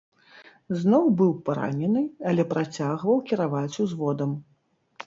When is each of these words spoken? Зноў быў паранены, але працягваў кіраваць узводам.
Зноў 0.83 1.05
быў 1.19 1.35
паранены, 1.49 2.03
але 2.31 2.43
працягваў 2.55 3.25
кіраваць 3.31 3.79
узводам. 3.87 4.31